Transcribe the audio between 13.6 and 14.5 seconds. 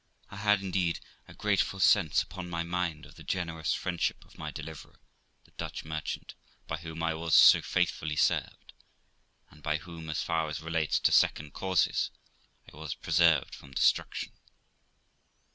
destruction.